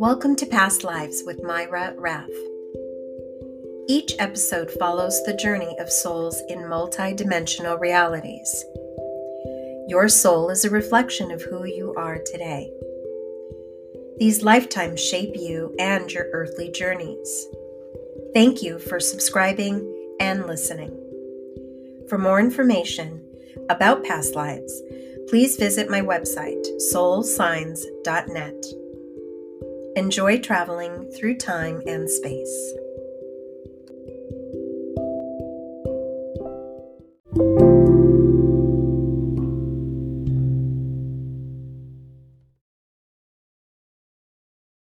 [0.00, 2.26] Welcome to Past Lives with Mayra Rath.
[3.86, 8.64] Each episode follows the journey of souls in multidimensional realities.
[9.88, 12.72] Your soul is a reflection of who you are today.
[14.16, 17.46] These lifetimes shape you and your earthly journeys.
[18.32, 20.96] Thank you for subscribing and listening.
[22.08, 23.22] For more information
[23.68, 24.80] about past lives,
[25.28, 28.79] please visit my website, soulsigns.net.
[29.96, 32.74] Enjoy traveling through time and space.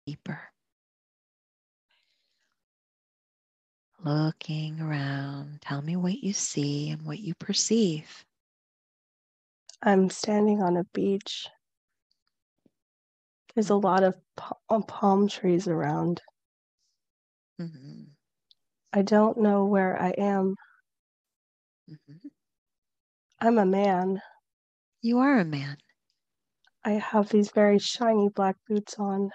[0.07, 0.41] Deeper.
[4.05, 8.27] Looking around, tell me what you see and what you perceive.
[9.83, 11.49] I'm standing on a beach.
[13.55, 14.15] There's a lot of
[14.71, 16.23] uh, palm trees around.
[17.61, 18.05] Mm-hmm.
[18.93, 20.55] I don't know where I am.
[21.91, 22.29] Mm-hmm.
[23.41, 24.21] I'm a man.
[25.03, 25.77] You are a man.
[26.85, 29.31] I have these very shiny black boots on.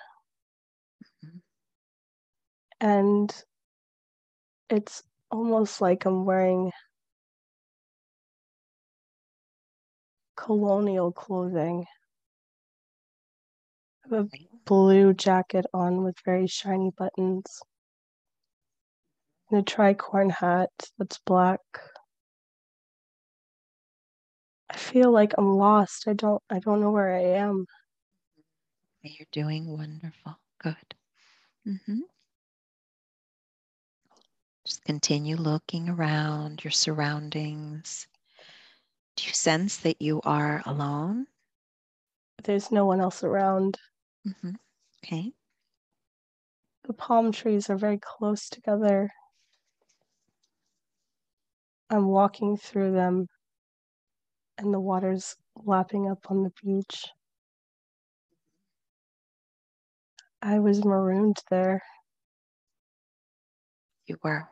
[1.26, 1.38] Mm-hmm.
[2.82, 3.44] And
[4.70, 6.72] it's almost like I'm wearing
[10.36, 11.86] colonial clothing.
[14.10, 14.26] A
[14.66, 17.62] blue jacket on with very shiny buttons.
[19.50, 21.60] And a tricorn hat that's black.
[24.70, 26.08] I feel like I'm lost.
[26.08, 27.66] I don't I don't know where I am.
[29.02, 30.38] You're doing wonderful.
[30.60, 30.96] Good.
[31.68, 32.00] Mm-hmm.
[34.66, 38.08] Just continue looking around your surroundings.
[39.16, 41.28] Do you sense that you are alone?
[42.44, 43.80] There's no one else around.
[44.26, 44.52] Mm-hmm.
[45.04, 45.34] Okay.
[46.86, 49.10] The palm trees are very close together.
[51.90, 53.28] I'm walking through them,
[54.58, 57.06] and the water's lapping up on the beach.
[60.42, 61.82] I was marooned there.
[64.06, 64.48] You were.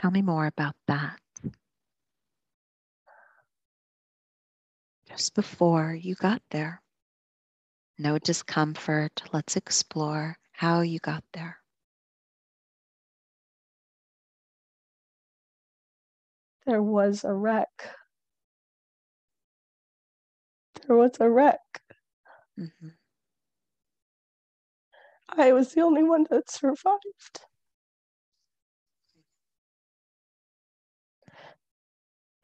[0.00, 1.18] Tell me more about that.
[5.12, 6.81] just before you got there.
[7.98, 9.22] No discomfort.
[9.32, 11.58] Let's explore how you got there.
[16.66, 17.68] There was a wreck.
[20.86, 21.60] There was a wreck.
[22.58, 22.88] Mm-hmm.
[25.28, 27.40] I was the only one that survived.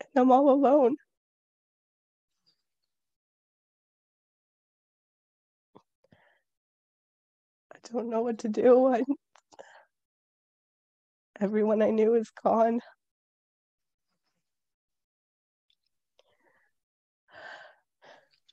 [0.01, 0.97] And I'm all alone.
[7.93, 8.87] Don't know what to do.
[8.95, 9.03] I,
[11.41, 12.81] everyone I knew is gone.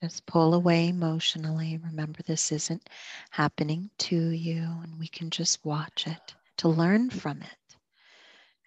[0.02, 1.78] Just pull away emotionally.
[1.78, 2.90] Remember, this isn't
[3.32, 7.78] happening to you, and we can just watch it to learn from it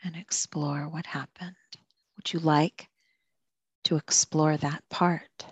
[0.03, 1.56] and explore what happened.
[2.17, 2.91] Would you like
[3.85, 5.47] to explore that part?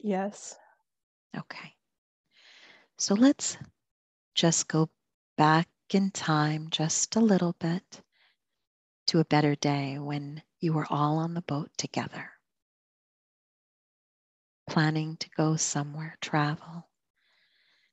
[0.00, 0.56] Yes.
[1.36, 1.75] Okay.
[2.98, 3.58] So let's
[4.34, 4.88] just go
[5.36, 8.02] back in time just a little bit
[9.08, 12.32] to a better day when you were all on the boat together,
[14.68, 16.88] planning to go somewhere, travel.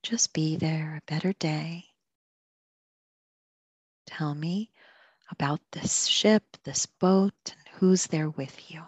[0.02, 1.86] Just be there, a better day.
[4.06, 4.72] Tell me
[5.30, 8.84] about this ship, this boat, and who's there with you.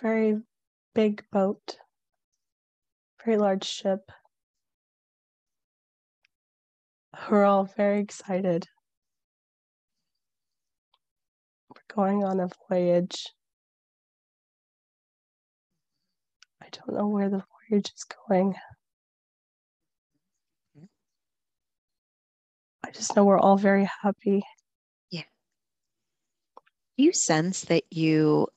[0.00, 0.38] Very
[0.94, 1.76] big boat,
[3.24, 4.10] very large ship.
[7.30, 8.66] We're all very excited.
[11.68, 13.26] We're going on a voyage.
[16.62, 18.54] I don't know where the voyage is going.
[22.84, 24.42] I just know we're all very happy.
[25.10, 25.22] Yeah.
[26.96, 28.48] Do you sense that you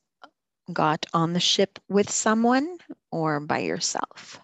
[0.71, 2.77] got on the ship with someone
[3.11, 4.39] or by yourself?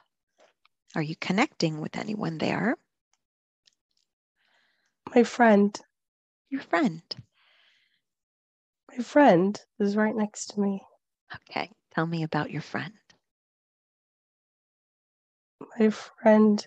[0.95, 2.75] Are you connecting with anyone there?
[5.15, 5.79] My friend.
[6.49, 7.01] Your friend.
[8.89, 10.81] My friend is right next to me.
[11.33, 12.93] Okay, tell me about your friend.
[15.77, 16.65] My friend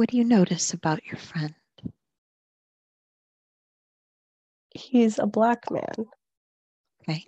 [0.00, 1.54] What do you notice about your friend?
[4.70, 5.92] He's a black man.
[7.02, 7.26] Okay.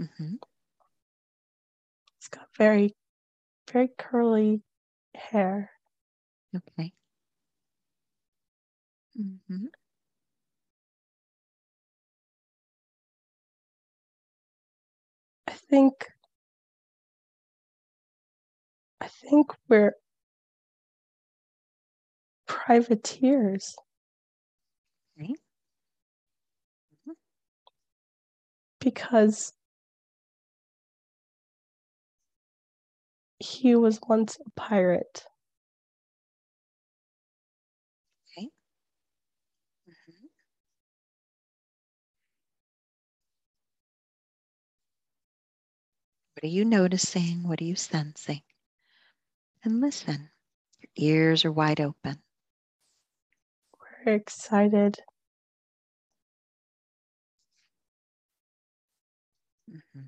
[0.00, 0.34] Mm-hmm.
[2.18, 2.96] He's got very,
[3.72, 4.64] very curly
[5.14, 5.70] hair.
[6.52, 6.92] Okay.
[9.16, 9.66] Mm-hmm.
[15.46, 16.08] I think
[19.00, 19.94] I think we're
[22.48, 23.76] privateers.
[25.20, 25.34] Mm-hmm.
[28.80, 29.52] Because
[33.38, 35.24] he was once a pirate.
[38.36, 38.48] Okay.
[39.88, 40.26] Mm-hmm.
[46.34, 47.46] What are you noticing?
[47.46, 48.42] What are you sensing?
[49.64, 50.30] And listen.
[50.80, 52.22] Your ears are wide open.
[54.08, 54.96] We're excited.
[59.70, 60.00] Mm-hmm.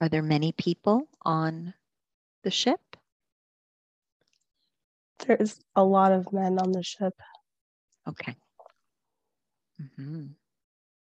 [0.00, 1.74] Are there many people on
[2.44, 2.78] the ship?
[5.26, 7.14] There's a lot of men on the ship.
[8.08, 8.36] Okay.
[9.82, 10.26] Mm-hmm.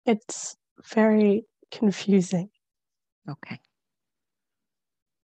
[0.05, 0.55] It's
[0.93, 2.51] very confusing.
[3.27, 3.59] Okay.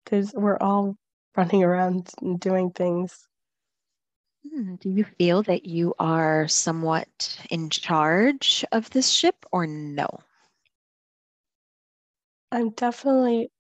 [0.05, 0.99] There's we're all
[1.37, 3.27] running around and doing things.
[4.49, 10.09] Hmm, do you feel that you are somewhat in charge of this ship or no?
[12.51, 13.51] I'm definitely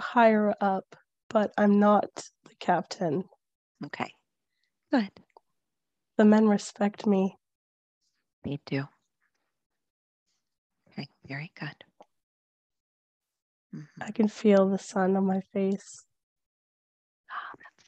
[0.00, 0.96] higher up,
[1.28, 3.24] but I'm not the captain.
[3.84, 4.12] Okay,
[4.90, 5.10] good.
[6.18, 7.38] The men respect me.
[8.42, 8.88] They do.
[10.90, 11.84] Okay, very good.
[13.74, 14.02] Mm-hmm.
[14.02, 16.04] I can feel the sun on my face.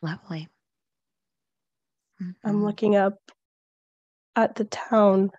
[0.02, 0.48] Oh, lovely.
[2.22, 2.48] Mm-hmm.
[2.48, 3.18] I'm looking up
[4.36, 5.30] at the town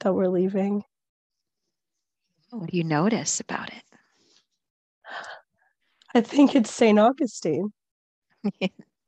[0.00, 0.84] that we're leaving.
[2.50, 3.82] What do you notice about it?
[6.14, 6.98] I think it's St.
[6.98, 7.72] Augustine.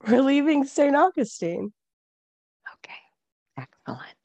[0.06, 0.94] We're leaving St.
[0.94, 1.73] Augustine.
[2.75, 2.94] Okay,
[3.59, 4.17] excellent.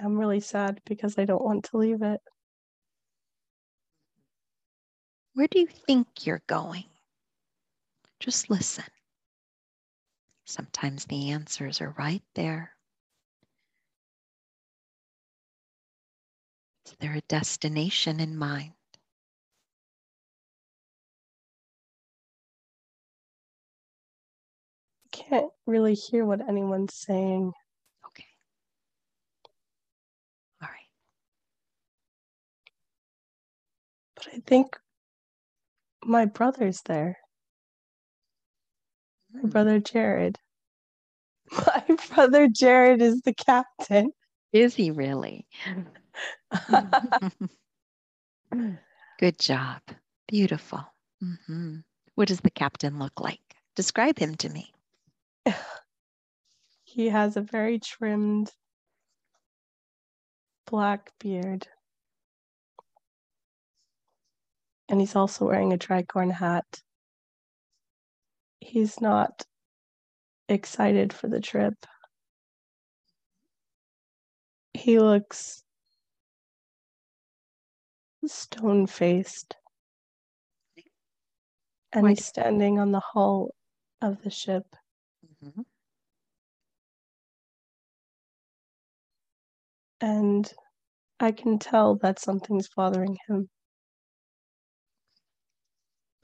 [0.00, 2.20] I'm really sad because I don't want to leave it.
[5.38, 6.86] Where do you think you're going?
[8.18, 8.82] Just listen.
[10.46, 12.72] Sometimes the answers are right there.
[16.86, 18.72] Is there a destination in mind?
[25.04, 27.52] I can't really hear what anyone's saying.
[28.08, 28.26] Okay.
[30.60, 30.90] All right.
[34.16, 34.76] But I think
[36.04, 37.18] my brother's there.
[39.32, 39.48] My hmm.
[39.48, 40.38] brother Jared.
[41.66, 41.82] My
[42.14, 44.10] brother Jared is the captain.
[44.52, 45.46] Is he really?
[49.18, 49.80] Good job.
[50.26, 50.84] Beautiful.
[51.22, 51.76] Mm-hmm.
[52.14, 53.40] What does the captain look like?
[53.76, 54.72] Describe him to me.
[56.84, 58.50] He has a very trimmed
[60.66, 61.68] black beard.
[64.88, 66.64] And he's also wearing a tricorn hat.
[68.60, 69.44] He's not
[70.48, 71.74] excited for the trip.
[74.72, 75.62] He looks
[78.26, 79.56] stone faced.
[81.92, 83.54] And he's standing on the hull
[84.02, 84.64] of the ship.
[85.44, 85.62] Mm-hmm.
[90.00, 90.52] And
[91.18, 93.48] I can tell that something's bothering him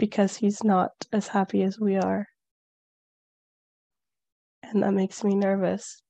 [0.04, 2.26] because he's not as happy as we are.
[4.62, 6.02] And that makes me nervous.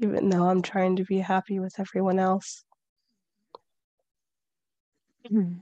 [0.00, 2.64] even though I'm trying to be happy with everyone else.
[5.30, 5.60] Do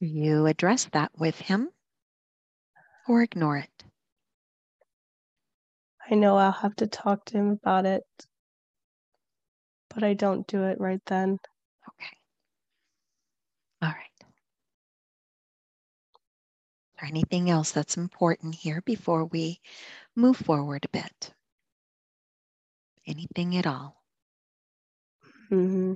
[0.00, 1.70] you address that with him
[3.08, 3.84] or ignore it?
[6.10, 8.04] I know I'll have to talk to him about it,
[9.94, 11.38] but I don't do it right then.
[11.88, 12.16] Okay.
[13.82, 14.26] All right.
[16.80, 19.60] Is there anything else that's important here before we
[20.14, 21.32] move forward a bit.
[23.06, 24.02] Anything at all?
[25.50, 25.94] Mm-hmm.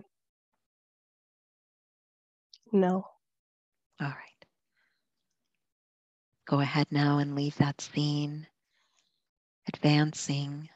[2.73, 3.07] No.
[4.01, 4.47] All right.
[6.47, 8.47] Go ahead now and leave that scene
[9.69, 10.69] advancing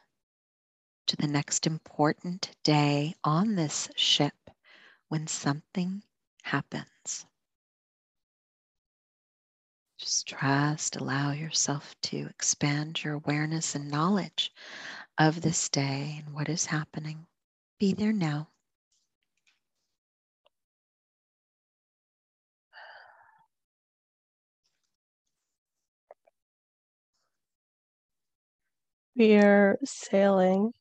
[1.11, 4.49] to the next important day on this ship
[5.09, 6.01] when something
[6.43, 7.25] happens.
[9.99, 14.53] Just trust, allow yourself to expand your awareness and knowledge
[15.17, 17.27] of this day and what is happening.
[17.77, 18.47] Be there now.
[29.17, 30.71] We are sailing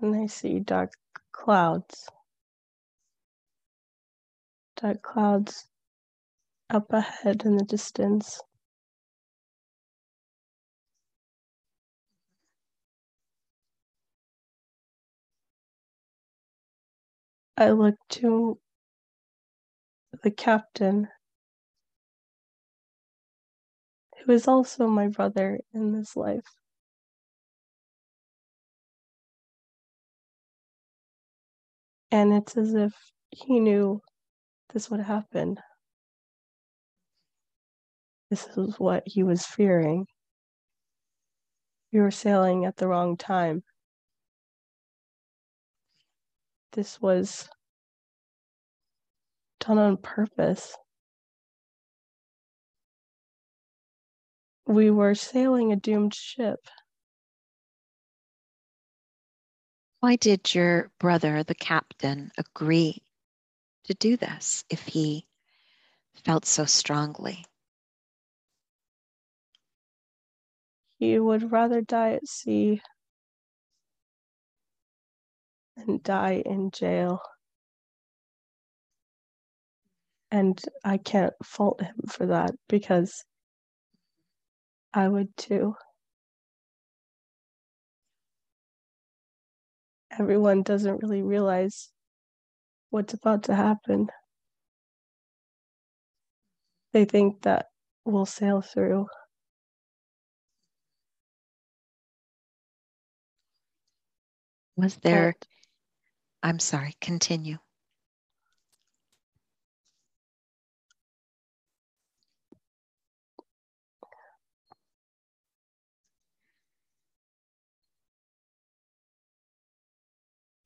[0.00, 0.92] and I see dark
[1.32, 2.08] clouds.
[4.76, 5.66] Dark clouds
[6.70, 8.40] up ahead in the distance.
[17.56, 18.58] I look to
[20.22, 21.08] the captain,
[24.24, 26.59] who is also my brother in this life.
[32.12, 32.92] And it's as if
[33.30, 34.00] he knew
[34.72, 35.56] this would happen.
[38.30, 40.06] This is what he was fearing.
[41.92, 43.62] We were sailing at the wrong time.
[46.72, 47.48] This was
[49.58, 50.76] done on purpose.
[54.66, 56.60] We were sailing a doomed ship.
[60.00, 63.02] Why did your brother, the captain, agree
[63.84, 65.26] to do this if he
[66.14, 67.44] felt so strongly?
[70.98, 72.80] He would rather die at sea
[75.76, 77.20] than die in jail.
[80.30, 83.22] And I can't fault him for that because
[84.94, 85.74] I would too.
[90.18, 91.90] Everyone doesn't really realize
[92.90, 94.08] what's about to happen.
[96.92, 97.66] They think that
[98.04, 99.06] we'll sail through.
[104.76, 105.46] Was there, but,
[106.42, 107.58] I'm sorry, continue.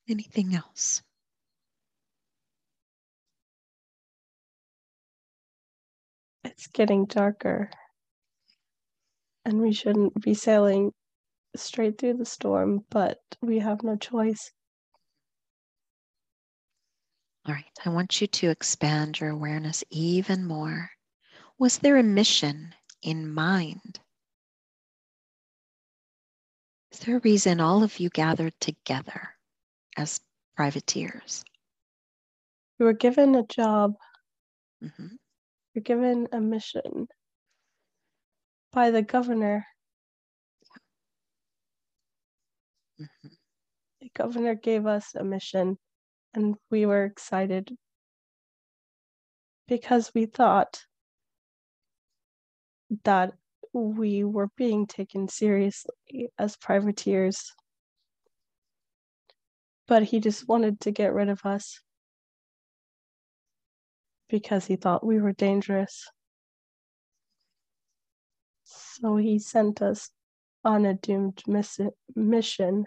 [0.08, 1.02] Anything else?
[6.44, 7.70] It's getting darker,
[9.44, 10.92] and we shouldn't be sailing
[11.56, 14.52] straight through the storm, but we have no choice.
[17.46, 20.90] All right, I want you to expand your awareness even more.
[21.58, 24.00] Was there a mission in mind?
[26.92, 29.33] Is there a reason all of you gathered together?
[29.96, 30.20] As
[30.56, 31.44] privateers?
[32.78, 33.94] We were given a job.
[34.82, 35.16] Mm-hmm.
[35.74, 37.08] We are given a mission
[38.72, 39.66] by the governor.
[43.00, 43.28] Mm-hmm.
[44.00, 45.78] The governor gave us a mission,
[46.34, 47.70] and we were excited
[49.68, 50.82] because we thought
[53.04, 53.32] that
[53.72, 57.52] we were being taken seriously as privateers
[59.86, 61.80] but he just wanted to get rid of us
[64.28, 66.08] because he thought we were dangerous.
[68.64, 70.10] So he sent us
[70.64, 71.80] on a doomed miss-
[72.16, 72.86] mission.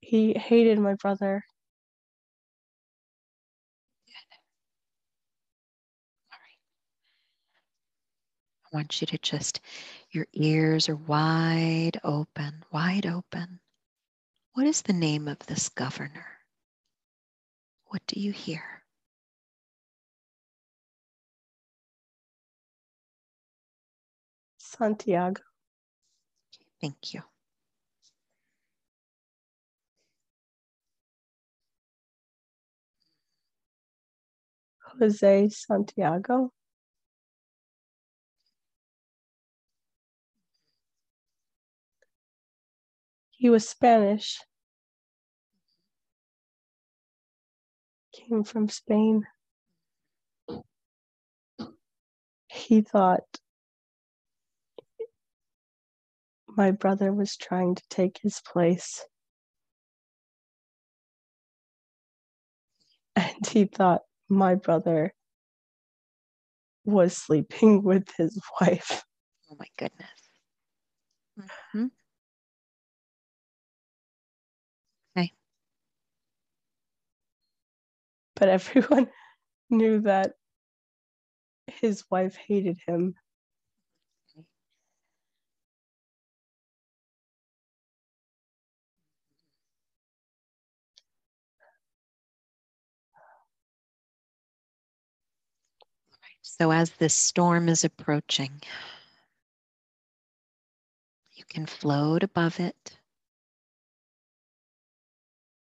[0.00, 1.42] He hated my brother
[8.72, 9.60] I want you to just,
[10.12, 13.60] your ears are wide open, wide open.
[14.52, 16.26] What is the name of this governor?
[17.86, 18.62] What do you hear?
[24.58, 25.42] Santiago.
[26.80, 27.22] Thank you.
[34.98, 36.52] Jose Santiago.
[43.42, 44.38] He was Spanish.
[48.14, 49.24] Came from Spain.
[52.46, 53.40] He thought
[56.46, 59.04] my brother was trying to take his place.
[63.16, 65.14] And he thought my brother
[66.84, 69.02] was sleeping with his wife.
[69.50, 70.30] Oh my goodness.
[71.36, 71.86] Mm-hmm.
[78.42, 79.08] But everyone
[79.70, 80.32] knew that
[81.80, 83.14] his wife hated him.
[96.42, 98.60] So, as this storm is approaching,
[101.34, 102.98] you can float above it.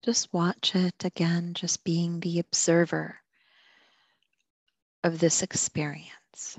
[0.08, 3.20] Just watch it again, just being the observer
[5.04, 6.58] of this experience.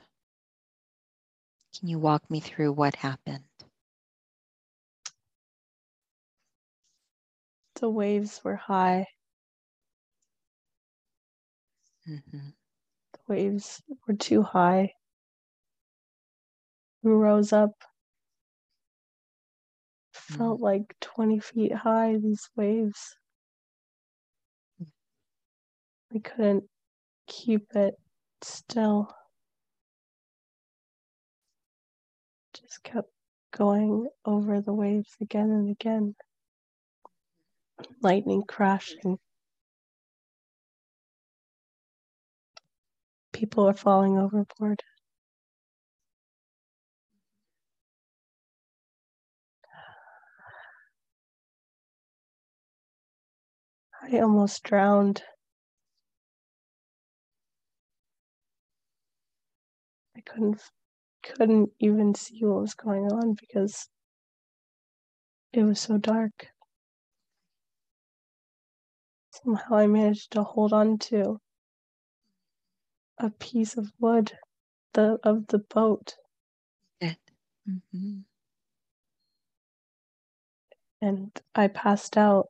[1.76, 3.46] Can you walk me through what happened?
[7.82, 9.08] The waves were high.
[12.08, 12.50] Mm-hmm.
[13.14, 14.94] The waves were too high.
[17.02, 17.72] We rose up.
[20.14, 20.64] Felt mm-hmm.
[20.64, 23.16] like 20 feet high, these waves.
[26.12, 26.64] We couldn't
[27.28, 27.94] keep it
[28.42, 29.14] still.
[32.54, 33.10] Just kept
[33.52, 36.16] going over the waves again and again.
[38.02, 39.18] Lightning crashing.
[43.32, 44.82] People are falling overboard.
[54.02, 55.22] I almost drowned.
[60.30, 60.62] Couldn't
[61.24, 63.90] couldn't even see what was going on because
[65.52, 66.48] it was so dark.
[69.32, 71.40] Somehow I managed to hold on to
[73.18, 74.32] a piece of wood
[74.94, 76.16] the of the boat.
[77.02, 78.20] Mm-hmm.
[81.02, 82.48] And I passed out.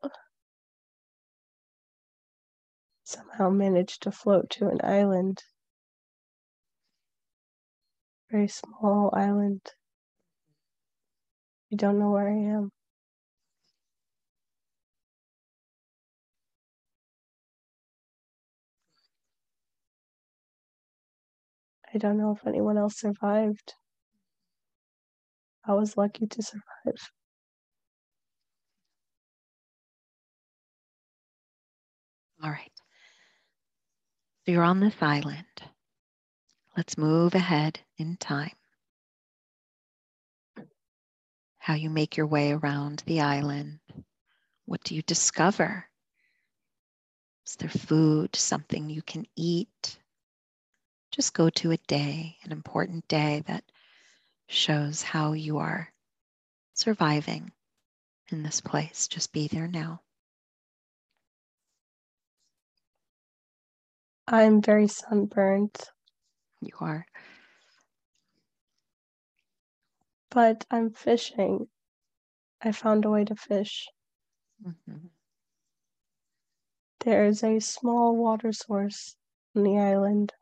[3.03, 5.43] Somehow managed to float to an island
[8.31, 9.61] very small island.
[11.71, 12.71] I don't know where I am.
[21.93, 23.73] I don't know if anyone else survived.
[25.65, 27.11] I was lucky to survive.
[32.43, 32.71] All right.
[34.45, 35.45] So you're on this island.
[36.79, 38.55] Let's move ahead in time.
[41.57, 43.79] How you make your way around the island.
[44.65, 45.85] What do you discover?
[47.45, 49.99] Is there food, something you can eat?
[51.11, 53.65] Just go to a day, an important day that
[54.47, 55.91] shows how you are
[56.75, 57.51] surviving
[58.31, 59.09] in this place.
[59.09, 59.99] Just be there now.
[64.29, 65.91] I'm very sunburnt.
[66.61, 67.05] You are.
[70.29, 71.67] But I'm fishing.
[72.61, 73.87] I found a way to fish.
[74.65, 75.07] Mm-hmm.
[76.99, 79.15] There is a small water source
[79.55, 80.33] on the island.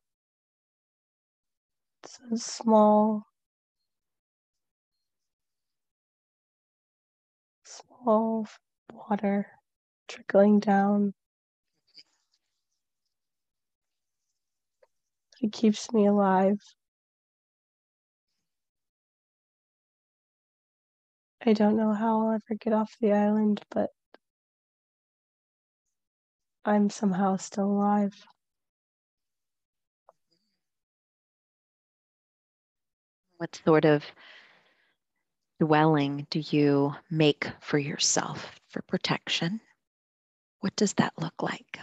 [2.04, 3.28] It's a small,
[7.64, 8.48] small
[8.92, 9.48] water
[10.08, 11.14] trickling down
[15.42, 16.60] It keeps me alive.
[21.46, 23.92] I don't know how I'll ever get off the island, but
[26.66, 28.26] I'm somehow still alive.
[33.38, 34.04] What sort of
[35.60, 39.62] dwelling do you make for yourself for protection?
[40.60, 41.80] What does that look like?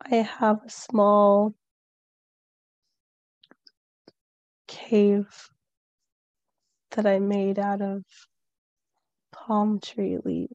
[0.00, 1.54] I have a small
[4.68, 5.26] cave
[6.92, 8.04] that I made out of
[9.32, 10.54] palm tree leaves.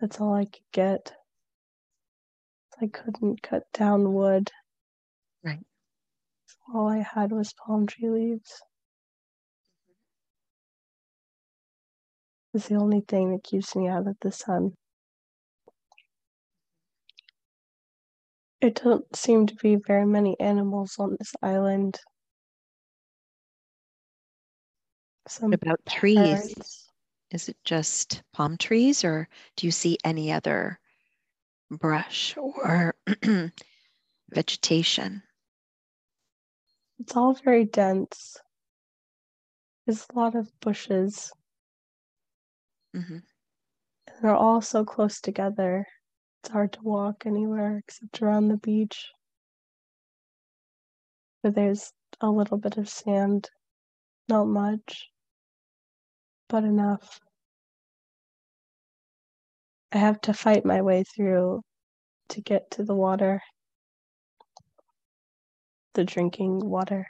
[0.00, 1.12] That's all I could get.
[2.80, 4.50] I couldn't cut down wood.
[5.44, 5.58] Right.
[6.72, 8.62] All I had was palm tree leaves.
[12.54, 14.72] It's the only thing that keeps me out of the sun.
[18.60, 22.00] It doesn't seem to be very many animals on this island.
[25.28, 26.88] Some what about trees?
[27.30, 30.80] Is it just palm trees or do you see any other
[31.70, 32.96] brush or
[34.30, 35.22] vegetation?
[36.98, 38.38] It's all very dense.
[39.86, 41.30] There's a lot of bushes.
[42.96, 43.18] Mm-hmm.
[44.22, 45.86] they're all so close together.
[46.42, 49.08] It's hard to walk anywhere except around the beach.
[51.42, 53.50] But there's a little bit of sand,
[54.28, 55.08] not much,
[56.48, 57.20] but enough.
[59.92, 61.62] I have to fight my way through
[62.30, 63.40] to get to the water,
[65.94, 67.06] the drinking water.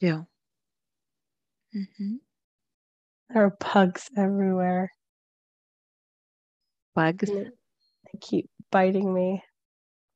[0.00, 0.26] Do.
[1.74, 2.16] Mm-hmm.
[3.30, 4.92] There are bugs everywhere.
[6.94, 7.30] Bugs?
[8.12, 9.42] They keep biting me.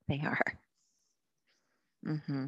[0.09, 0.59] They are.
[2.07, 2.47] Mm-hmm.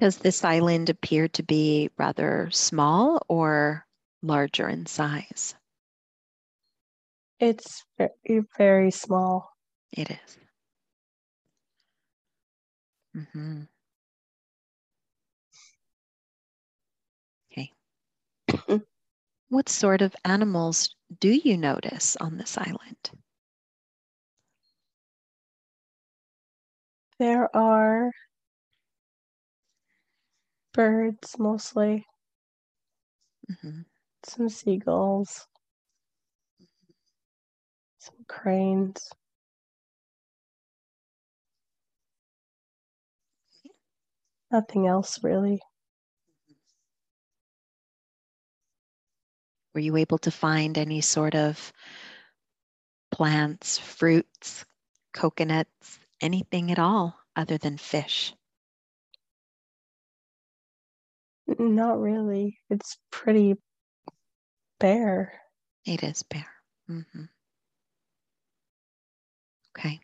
[0.00, 3.86] Does this island appear to be rather small or
[4.22, 5.54] larger in size?
[7.38, 9.50] It's very, very small.
[9.92, 10.38] It is.
[13.16, 13.62] Mm-hmm.
[17.52, 17.70] Okay.
[19.48, 23.10] what sort of animals do you notice on this island?
[27.18, 28.12] There are
[30.74, 32.04] birds mostly,
[33.50, 33.82] mm-hmm.
[34.24, 35.46] some seagulls,
[37.98, 39.10] some cranes.
[44.50, 45.60] Nothing else really.
[49.74, 51.72] Were you able to find any sort of
[53.10, 54.64] plants, fruits,
[55.12, 58.32] coconuts, anything at all other than fish?
[61.58, 62.58] Not really.
[62.70, 63.56] It's pretty
[64.78, 65.40] bare.
[65.84, 66.54] It is bare.
[66.88, 67.24] Mm-hmm.
[69.76, 70.00] Okay.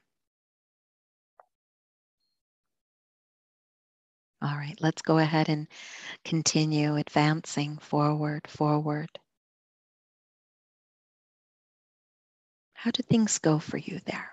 [4.42, 5.68] All right, let's go ahead and
[6.24, 9.10] continue advancing forward, forward.
[12.80, 14.30] How do things go for you there?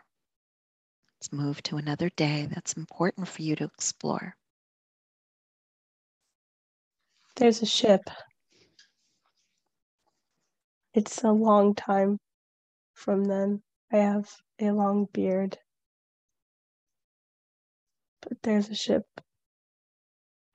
[1.17, 4.38] Let's move to another day that's important for you to explore.
[7.36, 8.10] There's a ship.
[10.93, 12.19] It's a long time
[12.93, 13.63] from then.
[13.91, 14.29] I have
[14.62, 15.57] a long beard.
[18.21, 19.03] But there's a ship.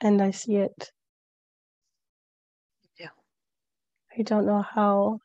[0.01, 0.93] And I see it.
[2.99, 3.11] Yeah.
[4.19, 5.19] I don't know how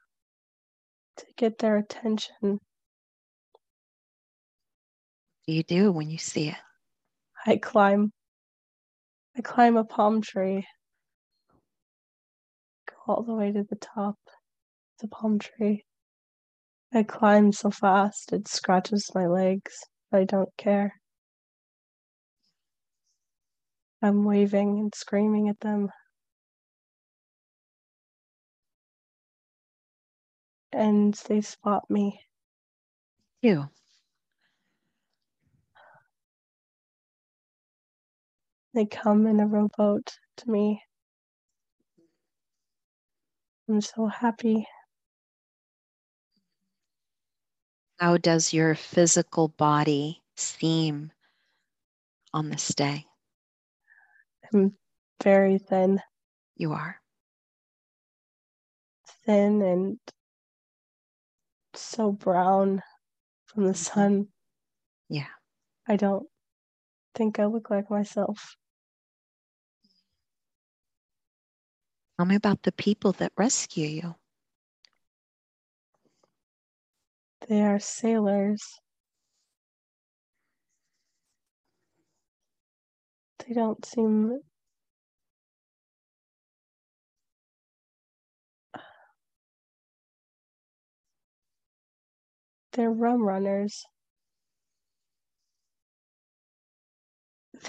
[1.17, 2.60] to get their attention.
[5.45, 6.56] You do when you see it?
[7.45, 8.12] I climb.
[9.38, 10.65] I climb a palm tree.
[12.89, 15.86] Go all the way to the top of the palm tree.
[16.93, 19.73] I climb so fast it scratches my legs.
[20.12, 20.93] But I don't care.
[24.01, 25.89] I'm waving and screaming at them.
[30.78, 32.20] And they spot me.
[33.42, 33.68] You.
[38.76, 40.84] They come in a rowboat to me.
[43.68, 44.68] I'm so happy.
[48.00, 51.12] How does your physical body seem
[52.36, 53.08] on this day?
[54.54, 54.78] I'm
[55.24, 56.00] very thin.
[56.56, 57.02] You are.
[59.26, 59.98] Thin and
[61.82, 62.82] so brown
[63.46, 64.02] from the mm-hmm.
[64.02, 64.28] sun.
[65.10, 65.28] Yeah.
[65.88, 66.28] I don't
[67.16, 68.56] think I look like myself.
[72.18, 74.16] Tell me about the people that rescue you.
[77.48, 78.62] They are sailors.
[83.46, 84.42] They don't seem
[92.78, 93.84] They're rum runners.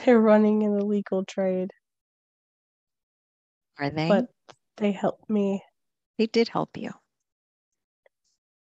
[0.04, 1.70] They're running an illegal trade.
[3.78, 4.08] Are they?
[4.10, 4.26] But
[4.76, 5.62] they helped me.
[6.18, 6.90] They did help you.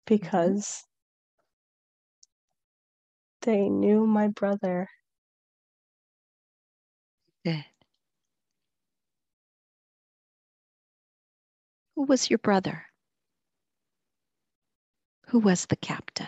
[0.05, 0.85] Because
[3.41, 4.87] they knew my brother.
[7.43, 7.65] Good.
[11.95, 12.85] Who was your brother?
[15.31, 16.27] Who was the captain?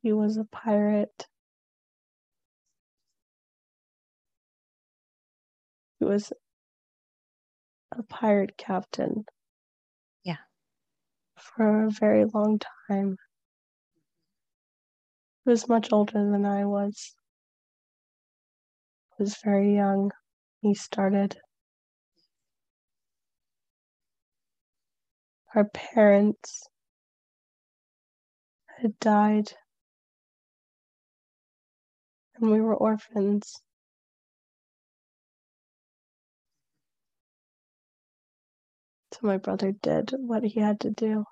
[0.00, 1.26] He was a pirate.
[5.98, 6.32] He was
[7.90, 9.24] a pirate captain.
[10.22, 10.36] Yeah.
[11.36, 13.16] for a very long time.
[15.44, 17.16] He was much older than I was.
[19.16, 20.12] He was very young.
[20.60, 21.40] He started.
[25.54, 26.66] Our parents
[28.78, 29.52] had died,
[32.34, 33.52] and we were orphans.
[39.12, 41.24] So my brother did what he had to do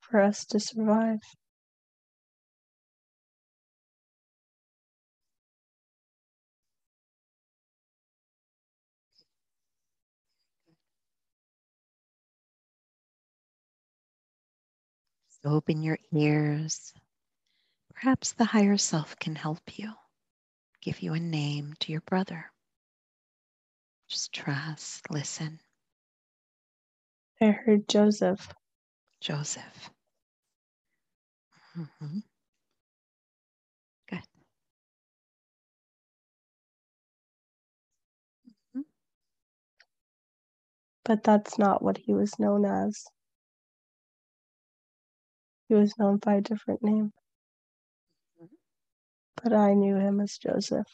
[0.00, 1.18] for us to survive.
[15.48, 16.92] Open your ears.
[17.94, 19.92] Perhaps the higher self can help you,
[20.80, 22.52] give you a name to your brother.
[24.08, 25.60] Just trust, listen.
[27.40, 28.52] I heard Joseph.
[29.20, 29.90] Joseph.
[31.76, 32.18] Mm-hmm.
[34.08, 34.18] Good.
[38.76, 38.80] Mm-hmm.
[41.04, 43.04] But that's not what he was known as.
[45.68, 47.12] He was known by a different name.
[49.42, 50.88] But I knew him as Joseph.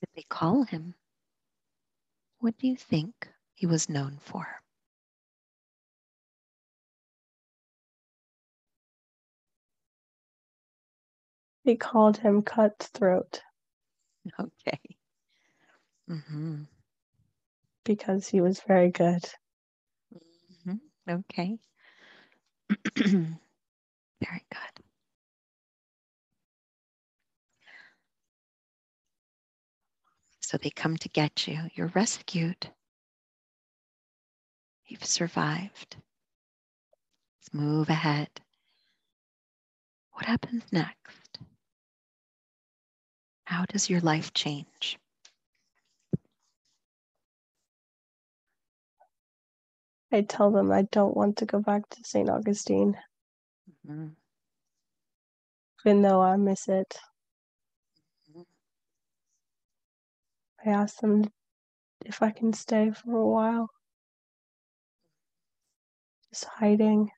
[0.00, 0.94] Did they call him?
[2.40, 4.46] What do you think he was known for?
[11.64, 13.40] They called him Cutthroat.
[14.40, 14.80] Okay.
[16.10, 16.62] Mm-hmm.
[17.84, 19.22] Because he was very good.
[21.08, 21.58] Okay.
[22.96, 23.38] Very
[24.22, 24.84] good.
[30.40, 31.58] So they come to get you.
[31.74, 32.68] You're rescued.
[34.86, 35.96] You've survived.
[37.40, 38.28] Let's move ahead.
[40.12, 41.38] What happens next?
[43.44, 44.98] How does your life change?
[50.14, 52.30] I tell them I don't want to go back to St.
[52.30, 52.96] Augustine.
[53.84, 54.10] Mm-hmm.
[55.84, 56.96] Even though I miss it.
[60.64, 61.24] I ask them
[62.06, 63.68] if I can stay for a while.
[66.30, 67.10] Just hiding.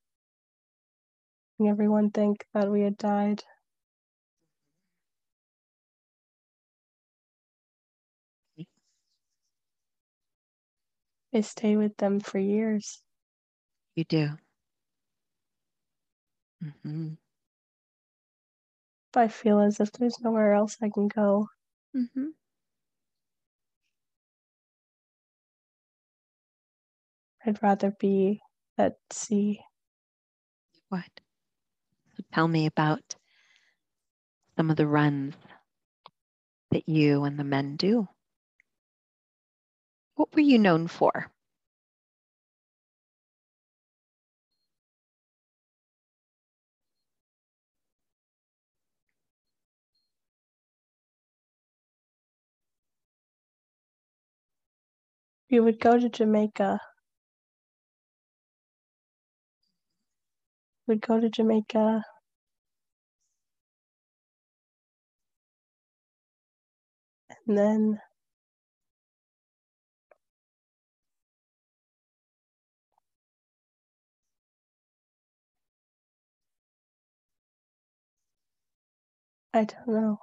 [1.58, 3.42] And everyone think that we had died.
[11.36, 13.02] I stay with them for years.
[13.94, 14.30] You do.
[16.64, 17.08] Mm-hmm.
[19.14, 21.48] I feel as if there's nowhere else I can go.
[21.94, 22.28] Mm-hmm.
[27.44, 28.40] I'd rather be
[28.78, 29.60] at sea.
[30.88, 31.04] What?
[32.16, 33.14] So tell me about
[34.56, 35.34] some of the runs
[36.70, 38.08] that you and the men do.
[40.16, 41.30] What were you known for?
[55.50, 56.80] We would go to Jamaica.
[60.86, 62.04] We'd go to Jamaica.
[67.46, 68.00] And then
[79.56, 80.18] I don't know.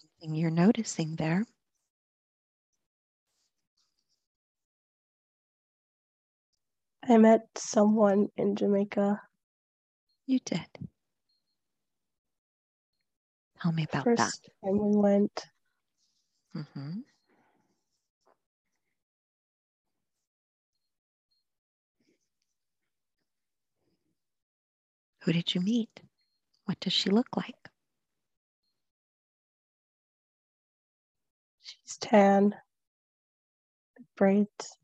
[0.00, 1.46] Something you're noticing there.
[7.08, 9.22] I met someone in Jamaica.
[10.26, 10.66] You did.
[13.62, 14.32] Tell me about First that.
[14.64, 15.46] time we went.
[16.56, 17.00] Mm-hmm.
[25.22, 25.90] Who did you meet?
[26.66, 27.56] What does she look like?
[31.62, 32.54] She's tan,
[34.16, 34.78] braids.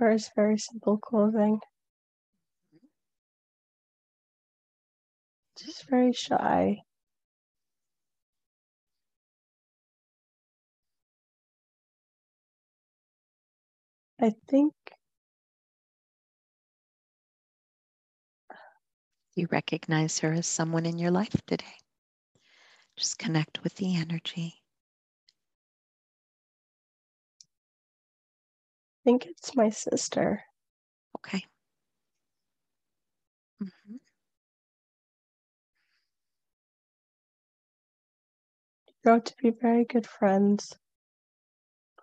[0.00, 1.60] Wears very simple clothing.
[5.58, 6.82] Just very shy.
[14.20, 14.74] I think
[19.34, 21.64] you recognize her as someone in your life today.
[22.96, 24.57] Just connect with the energy.
[29.08, 30.42] Think it's my sister.
[31.16, 31.42] Okay.
[33.62, 33.96] Mm-hmm.
[39.02, 40.76] grow to be very good friends,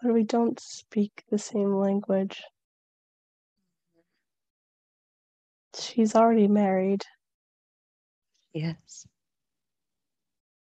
[0.02, 2.41] but we don't speak the same language.
[5.76, 7.04] She's already married.
[8.52, 9.06] Yes.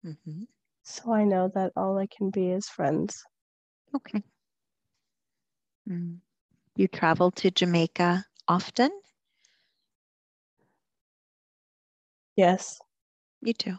[0.04, 0.42] Mm-hmm.
[0.82, 3.24] So I know that all I can be is friends.
[3.94, 4.22] Okay.
[5.88, 6.23] Mm.
[6.76, 8.90] You travel to Jamaica often?
[12.36, 12.80] Yes.
[13.42, 13.76] You do.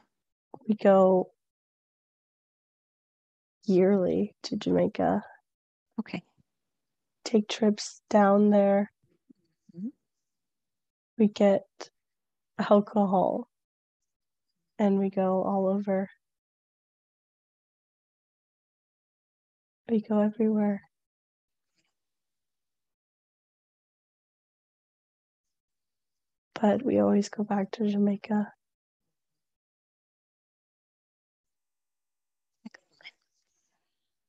[0.67, 1.31] We go
[3.65, 5.23] yearly to Jamaica.
[5.99, 6.23] Okay.
[7.25, 8.91] Take trips down there.
[9.75, 9.89] Mm-hmm.
[11.17, 11.65] We get
[12.57, 13.49] alcohol
[14.79, 16.09] and we go all over.
[19.89, 20.81] We go everywhere.
[26.65, 28.51] But we always go back to Jamaica.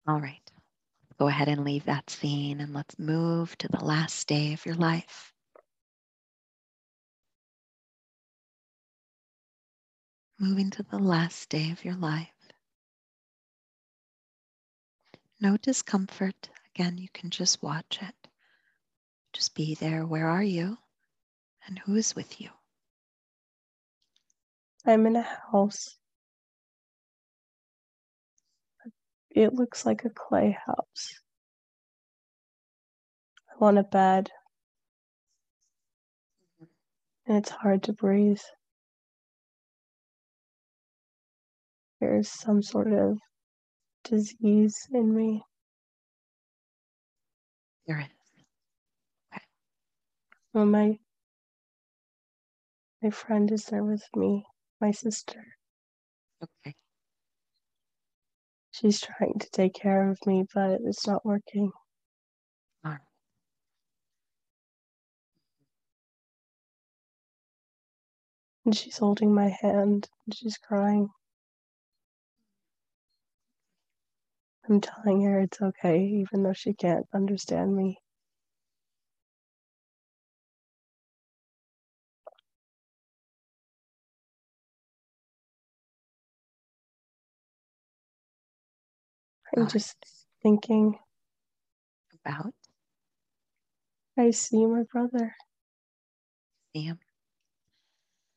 [0.06, 0.52] All right.
[1.18, 4.74] Go ahead and leave that scene and let's move to the last day of your
[4.74, 5.32] life.
[10.38, 12.28] Moving to the last day of your life.
[15.40, 16.50] No discomfort.
[16.74, 18.28] Again, you can just watch it.
[19.32, 20.04] Just be there.
[20.04, 20.76] Where are you?
[21.66, 22.50] And who is with you?
[24.86, 25.98] I'm in a house
[29.36, 31.20] It looks like a clay house.
[33.50, 34.30] I want a bed.
[37.26, 38.40] And it's hard to breathe.
[42.00, 43.18] There's some sort of
[44.04, 45.42] disease in me.
[47.86, 48.06] There is.
[49.34, 49.42] Okay.
[50.54, 50.98] Well, my
[53.06, 54.44] my friend is there with me,
[54.80, 55.44] my sister.
[56.42, 56.74] Okay.
[58.72, 61.70] She's trying to take care of me, but it's not working.
[62.82, 62.98] Right.
[68.64, 71.08] And she's holding my hand and she's crying.
[74.68, 77.98] I'm telling her it's okay, even though she can't understand me.
[89.56, 89.96] I'm just
[90.42, 90.98] thinking
[92.24, 92.52] about.
[94.18, 95.34] I see my brother.
[96.74, 96.84] Sam.
[96.84, 96.98] him.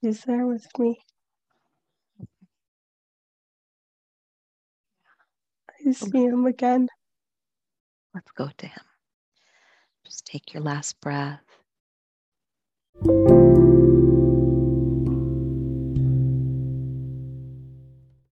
[0.02, 1.00] He's there with me.
[5.86, 6.88] I see him again.
[8.14, 8.84] Let's go to him.
[10.06, 11.42] Just take your last breath.